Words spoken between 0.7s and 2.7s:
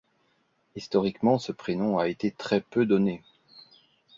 Historiquement, ce prénom a été très